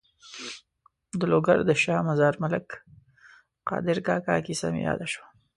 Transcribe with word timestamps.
د 1.19 1.21
لوګر 1.31 1.57
د 1.65 1.71
شا 1.81 1.95
مزار 2.09 2.33
ملک 2.43 2.67
قادر 3.69 3.97
کاکا 4.07 4.35
کیسه 4.45 4.67
مې 4.73 4.81
یاده 4.87 5.07
شوه. 5.13 5.27